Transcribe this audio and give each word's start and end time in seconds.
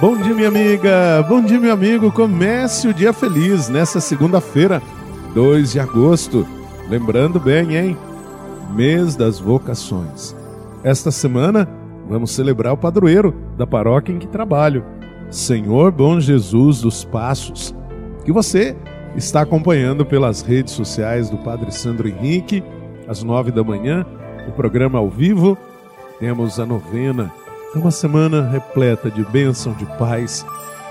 Bom 0.00 0.16
dia, 0.16 0.32
minha 0.32 0.46
amiga. 0.46 1.24
Bom 1.28 1.42
dia, 1.42 1.58
meu 1.58 1.72
amigo. 1.72 2.12
Comece 2.12 2.86
o 2.86 2.94
dia 2.94 3.12
feliz 3.12 3.68
nessa 3.68 3.98
segunda-feira, 3.98 4.80
2 5.34 5.72
de 5.72 5.80
agosto. 5.80 6.46
Lembrando 6.88 7.40
bem, 7.40 7.76
hein? 7.76 7.96
Mês 8.70 9.16
das 9.16 9.40
vocações. 9.40 10.36
Esta 10.84 11.10
semana 11.10 11.68
vamos 12.08 12.30
celebrar 12.30 12.74
o 12.74 12.76
padroeiro 12.76 13.34
da 13.56 13.66
paróquia 13.66 14.12
em 14.12 14.20
que 14.20 14.28
trabalho, 14.28 14.84
Senhor 15.32 15.90
Bom 15.90 16.20
Jesus 16.20 16.82
dos 16.82 17.04
Passos, 17.04 17.74
que 18.24 18.30
você 18.30 18.76
está 19.16 19.40
acompanhando 19.40 20.06
pelas 20.06 20.42
redes 20.42 20.74
sociais 20.74 21.28
do 21.28 21.38
Padre 21.38 21.72
Sandro 21.72 22.06
Henrique, 22.06 22.62
às 23.08 23.24
nove 23.24 23.50
da 23.50 23.64
manhã, 23.64 24.06
o 24.46 24.52
programa 24.52 25.00
ao 25.00 25.10
vivo. 25.10 25.58
Temos 26.20 26.60
a 26.60 26.64
novena 26.64 27.32
é 27.74 27.78
uma 27.78 27.90
semana 27.90 28.48
repleta 28.48 29.10
de 29.10 29.22
bênção, 29.24 29.72
de 29.74 29.84
paz, 29.98 30.44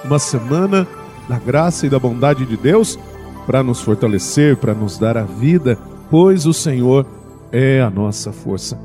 uma 0.06 0.20
semana 0.20 0.88
da 1.28 1.40
graça 1.40 1.86
e 1.86 1.90
da 1.90 1.98
bondade 1.98 2.46
de 2.46 2.56
Deus 2.56 3.00
para 3.46 3.64
nos 3.64 3.82
fortalecer, 3.82 4.58
para 4.58 4.74
nos 4.74 4.98
dar 4.98 5.18
a 5.18 5.24
vida, 5.24 5.78
pois 6.10 6.46
o 6.46 6.54
Senhor 6.54 7.06
é 7.52 7.82
a 7.82 7.90
nossa 7.90 8.32
força. 8.32 8.80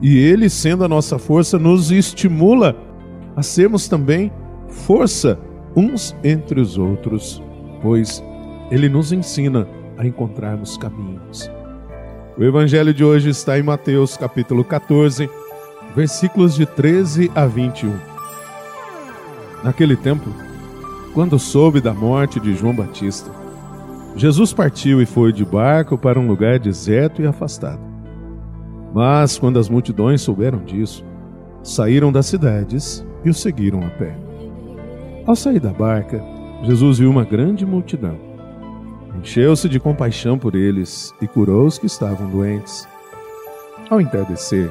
E 0.00 0.16
Ele, 0.18 0.48
sendo 0.48 0.84
a 0.84 0.88
nossa 0.88 1.18
força, 1.18 1.58
nos 1.58 1.90
estimula 1.90 2.76
a 3.36 3.42
sermos 3.42 3.88
também 3.88 4.32
força 4.68 5.38
uns 5.76 6.14
entre 6.22 6.60
os 6.60 6.78
outros, 6.78 7.42
pois 7.82 8.22
Ele 8.70 8.88
nos 8.88 9.12
ensina 9.12 9.68
a 9.98 10.06
encontrarmos 10.06 10.76
caminhos. 10.76 11.50
O 12.38 12.42
Evangelho 12.42 12.92
de 12.92 13.04
hoje 13.04 13.30
está 13.30 13.58
em 13.58 13.62
Mateus 13.62 14.16
capítulo 14.16 14.64
14, 14.64 15.28
versículos 15.94 16.54
de 16.54 16.66
13 16.66 17.30
a 17.34 17.46
21. 17.46 17.96
Naquele 19.62 19.96
tempo, 19.96 20.28
quando 21.14 21.38
soube 21.38 21.80
da 21.80 21.94
morte 21.94 22.40
de 22.40 22.54
João 22.54 22.74
Batista, 22.74 23.30
Jesus 24.16 24.52
partiu 24.52 25.00
e 25.00 25.06
foi 25.06 25.32
de 25.32 25.44
barco 25.44 25.96
para 25.96 26.18
um 26.18 26.26
lugar 26.26 26.58
deserto 26.58 27.22
e 27.22 27.26
afastado. 27.26 27.80
Mas 28.92 29.38
quando 29.38 29.58
as 29.58 29.68
multidões 29.68 30.20
souberam 30.20 30.58
disso, 30.64 31.04
saíram 31.62 32.12
das 32.12 32.26
cidades 32.26 33.04
e 33.24 33.30
o 33.30 33.34
seguiram 33.34 33.84
a 33.84 33.90
pé. 33.90 34.16
Ao 35.26 35.34
sair 35.34 35.60
da 35.60 35.72
barca, 35.72 36.22
Jesus 36.62 36.98
viu 36.98 37.10
uma 37.10 37.24
grande 37.24 37.64
multidão. 37.64 38.18
Encheu-se 39.18 39.68
de 39.68 39.80
compaixão 39.80 40.38
por 40.38 40.54
eles 40.54 41.12
e 41.20 41.26
curou 41.26 41.66
os 41.66 41.78
que 41.78 41.86
estavam 41.86 42.28
doentes. 42.28 42.86
Ao 43.88 44.00
entardecer, 44.00 44.70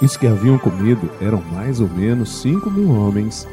Os 0.00 0.14
que 0.14 0.26
haviam 0.26 0.58
comido 0.58 1.08
eram 1.22 1.42
mais 1.52 1.80
ou 1.80 1.88
menos 1.88 2.42
cinco 2.42 2.70
mil 2.70 2.90
homens, 2.90 3.48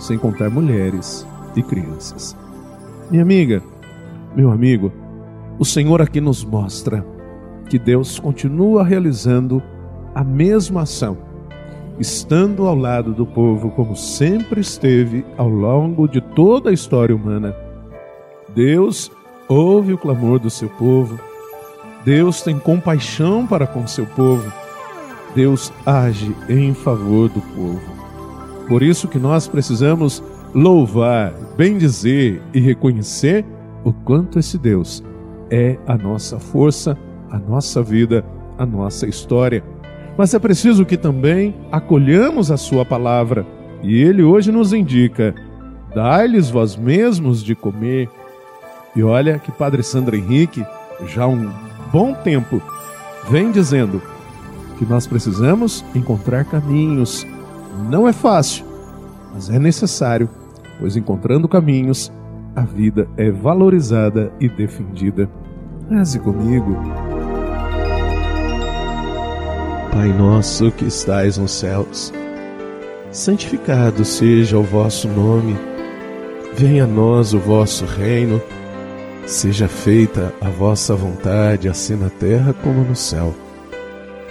sem 0.00 0.18
contar 0.18 0.50
mulheres 0.50 1.24
e 1.54 1.62
crianças. 1.62 2.36
Minha 3.10 3.22
amiga, 3.22 3.62
meu 4.34 4.50
amigo, 4.50 4.92
o 5.56 5.64
Senhor 5.64 6.02
aqui 6.02 6.20
nos 6.20 6.44
mostra 6.44 7.06
que 7.70 7.78
Deus 7.78 8.18
continua 8.18 8.82
realizando 8.82 9.62
a 10.12 10.24
mesma 10.24 10.82
ação, 10.82 11.16
estando 11.98 12.66
ao 12.66 12.74
lado 12.74 13.12
do 13.12 13.24
povo 13.24 13.70
como 13.70 13.94
sempre 13.94 14.60
esteve 14.60 15.24
ao 15.36 15.48
longo 15.48 16.08
de 16.08 16.20
toda 16.20 16.70
a 16.70 16.72
história 16.72 17.14
humana. 17.14 17.54
Deus 18.52 19.12
ouve 19.48 19.92
o 19.92 19.98
clamor 19.98 20.40
do 20.40 20.50
seu 20.50 20.68
povo, 20.70 21.20
Deus 22.04 22.42
tem 22.42 22.58
compaixão 22.58 23.46
para 23.46 23.66
com 23.66 23.86
seu 23.86 24.06
povo 24.06 24.63
Deus 25.34 25.72
age 25.84 26.34
em 26.48 26.72
favor 26.72 27.28
do 27.28 27.40
povo. 27.40 27.80
Por 28.68 28.82
isso 28.82 29.08
que 29.08 29.18
nós 29.18 29.48
precisamos 29.48 30.22
louvar, 30.54 31.34
bendizer 31.56 32.40
e 32.52 32.60
reconhecer 32.60 33.44
o 33.84 33.92
quanto 33.92 34.38
esse 34.38 34.56
Deus 34.56 35.02
é 35.50 35.76
a 35.86 35.96
nossa 35.96 36.38
força, 36.38 36.96
a 37.30 37.38
nossa 37.38 37.82
vida, 37.82 38.24
a 38.56 38.64
nossa 38.64 39.06
história. 39.06 39.62
Mas 40.16 40.32
é 40.32 40.38
preciso 40.38 40.86
que 40.86 40.96
também 40.96 41.54
acolhamos 41.70 42.50
a 42.50 42.56
sua 42.56 42.84
palavra. 42.84 43.44
E 43.82 44.00
ele 44.00 44.22
hoje 44.22 44.52
nos 44.52 44.72
indica: 44.72 45.34
dai-lhes 45.94 46.48
vós 46.48 46.76
mesmos 46.76 47.42
de 47.42 47.54
comer. 47.54 48.08
E 48.96 49.02
olha 49.02 49.38
que 49.38 49.50
Padre 49.50 49.82
Sandro 49.82 50.16
Henrique, 50.16 50.64
já 51.08 51.24
há 51.24 51.28
um 51.28 51.50
bom 51.92 52.14
tempo, 52.14 52.62
vem 53.28 53.50
dizendo 53.50 54.00
que 54.78 54.84
nós 54.84 55.06
precisamos 55.06 55.84
encontrar 55.94 56.44
caminhos. 56.44 57.26
Não 57.88 58.06
é 58.06 58.12
fácil, 58.12 58.64
mas 59.32 59.50
é 59.50 59.58
necessário, 59.58 60.28
pois 60.78 60.96
encontrando 60.96 61.48
caminhos, 61.48 62.12
a 62.54 62.62
vida 62.62 63.08
é 63.16 63.30
valorizada 63.30 64.32
e 64.38 64.48
defendida. 64.48 65.28
Reze 65.90 66.18
comigo. 66.18 66.76
Pai 69.92 70.12
nosso 70.12 70.70
que 70.72 70.86
estais 70.86 71.38
nos 71.38 71.52
céus, 71.52 72.12
santificado 73.10 74.04
seja 74.04 74.58
o 74.58 74.62
vosso 74.62 75.08
nome. 75.08 75.56
Venha 76.54 76.84
a 76.84 76.86
nós 76.86 77.34
o 77.34 77.38
vosso 77.38 77.84
reino. 77.84 78.40
Seja 79.26 79.68
feita 79.68 80.32
a 80.40 80.48
vossa 80.48 80.94
vontade, 80.94 81.68
assim 81.68 81.96
na 81.96 82.10
terra 82.10 82.52
como 82.52 82.84
no 82.84 82.94
céu. 82.94 83.34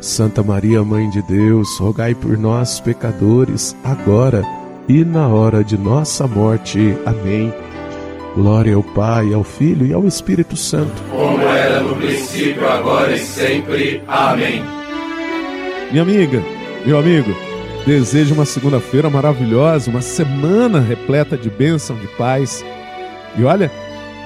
Santa 0.00 0.42
Maria, 0.42 0.84
Mãe 0.84 1.08
de 1.10 1.22
Deus, 1.22 1.78
rogai 1.78 2.14
por 2.14 2.36
nós, 2.36 2.80
pecadores, 2.80 3.76
agora 3.82 4.42
e 4.88 5.04
na 5.04 5.26
hora 5.28 5.64
de 5.64 5.76
nossa 5.76 6.26
morte. 6.26 6.96
Amém. 7.04 7.52
Glória 8.34 8.76
ao 8.76 8.82
Pai, 8.82 9.32
ao 9.32 9.42
Filho 9.42 9.86
e 9.86 9.92
ao 9.92 10.06
Espírito 10.06 10.56
Santo. 10.56 11.02
Como 11.10 11.42
era 11.42 11.80
no 11.80 11.96
princípio, 11.96 12.68
agora 12.68 13.16
e 13.16 13.18
sempre. 13.18 14.02
Amém. 14.06 14.62
Minha 15.90 16.02
amiga, 16.02 16.42
meu 16.84 16.98
amigo, 16.98 17.34
desejo 17.86 18.34
uma 18.34 18.44
segunda-feira 18.44 19.08
maravilhosa, 19.08 19.90
uma 19.90 20.02
semana 20.02 20.80
repleta 20.80 21.36
de 21.36 21.48
bênção, 21.48 21.96
de 21.96 22.06
paz. 22.08 22.62
E 23.38 23.44
olha, 23.44 23.72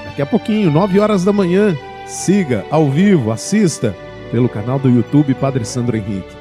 daqui 0.04 0.20
a 0.20 0.26
pouquinho, 0.26 0.70
nove 0.72 0.98
horas 0.98 1.24
da 1.24 1.32
manhã, 1.32 1.76
siga 2.06 2.64
ao 2.70 2.90
vivo, 2.90 3.30
assista 3.30 3.94
pelo 4.30 4.48
canal 4.48 4.78
do 4.78 4.88
YouTube 4.88 5.34
Padre 5.34 5.64
Sandro 5.64 5.96
Henrique. 5.96 6.36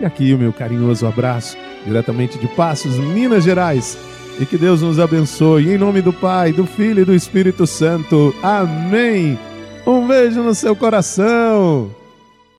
E 0.00 0.04
aqui 0.04 0.34
o 0.34 0.38
meu 0.38 0.52
carinhoso 0.52 1.06
abraço, 1.06 1.56
diretamente 1.84 2.38
de 2.38 2.48
Passos, 2.48 2.98
Minas 2.98 3.44
Gerais. 3.44 3.96
E 4.40 4.46
que 4.46 4.56
Deus 4.56 4.82
nos 4.82 4.98
abençoe, 4.98 5.70
em 5.70 5.78
nome 5.78 6.00
do 6.00 6.12
Pai, 6.12 6.52
do 6.52 6.66
Filho 6.66 7.02
e 7.02 7.04
do 7.04 7.14
Espírito 7.14 7.66
Santo. 7.66 8.34
Amém. 8.42 9.38
Um 9.86 10.06
beijo 10.06 10.42
no 10.42 10.54
seu 10.54 10.74
coração. 10.74 12.01